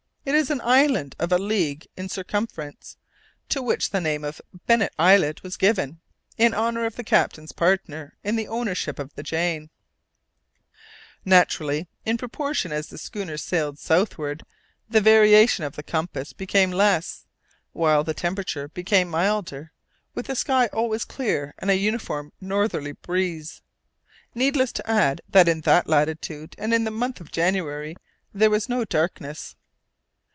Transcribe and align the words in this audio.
It 0.23 0.35
is 0.35 0.51
an 0.51 0.61
island 0.61 1.15
of 1.17 1.31
a 1.31 1.39
league 1.39 1.87
in 1.97 2.07
circumference, 2.07 2.95
to 3.49 3.59
which 3.59 3.89
the 3.89 3.99
name 3.99 4.23
of 4.23 4.39
Bennet 4.67 4.93
Islet 4.99 5.41
was 5.41 5.57
given, 5.57 5.99
in 6.37 6.53
honour 6.53 6.85
of 6.85 6.95
the 6.95 7.03
captain's 7.03 7.51
partner 7.51 8.15
in 8.23 8.35
the 8.35 8.47
ownership 8.47 8.99
of 8.99 9.11
the 9.15 9.23
Jane. 9.23 9.71
Naturally, 11.25 11.87
in 12.05 12.19
proportion 12.19 12.71
as 12.71 12.87
the 12.87 12.99
schooner 12.99 13.35
sailed 13.35 13.79
southwards 13.79 14.43
the 14.87 15.01
variation 15.01 15.63
of 15.65 15.75
the 15.75 15.81
compass 15.81 16.33
became 16.33 16.69
less, 16.69 17.25
while 17.73 18.03
the 18.03 18.13
temperature 18.13 18.67
became 18.67 19.09
milder, 19.09 19.71
with 20.13 20.29
a 20.29 20.35
sky 20.35 20.67
always 20.67 21.03
clear 21.03 21.55
and 21.57 21.71
a 21.71 21.77
uniform 21.77 22.31
northerly 22.39 22.91
breeze. 22.91 23.63
Needless 24.35 24.71
to 24.73 24.87
add 24.89 25.21
that 25.29 25.47
in 25.47 25.61
that 25.61 25.89
latitude 25.89 26.53
and 26.59 26.75
in 26.75 26.83
the 26.83 26.91
month 26.91 27.19
of 27.21 27.31
January 27.31 27.95
there 28.31 28.51
was 28.51 28.69
no 28.69 28.85
darkness. 28.85 29.55